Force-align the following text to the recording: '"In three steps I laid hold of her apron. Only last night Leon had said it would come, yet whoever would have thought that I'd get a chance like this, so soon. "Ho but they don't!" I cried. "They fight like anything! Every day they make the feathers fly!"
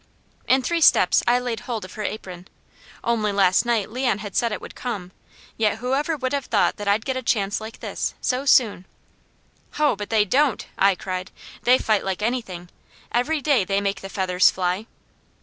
'"In 0.47 0.63
three 0.63 0.81
steps 0.81 1.21
I 1.27 1.37
laid 1.37 1.59
hold 1.59 1.85
of 1.85 1.93
her 1.93 2.01
apron. 2.01 2.47
Only 3.03 3.31
last 3.31 3.67
night 3.67 3.91
Leon 3.91 4.17
had 4.17 4.35
said 4.35 4.51
it 4.51 4.59
would 4.59 4.73
come, 4.73 5.11
yet 5.57 5.77
whoever 5.77 6.17
would 6.17 6.33
have 6.33 6.45
thought 6.47 6.77
that 6.77 6.87
I'd 6.87 7.05
get 7.05 7.17
a 7.17 7.21
chance 7.21 7.61
like 7.61 7.81
this, 7.81 8.15
so 8.19 8.43
soon. 8.43 8.87
"Ho 9.73 9.95
but 9.95 10.09
they 10.09 10.25
don't!" 10.25 10.65
I 10.75 10.95
cried. 10.95 11.29
"They 11.61 11.77
fight 11.77 12.03
like 12.03 12.23
anything! 12.23 12.69
Every 13.11 13.41
day 13.41 13.63
they 13.63 13.79
make 13.79 14.01
the 14.01 14.09
feathers 14.09 14.49
fly!" 14.49 14.87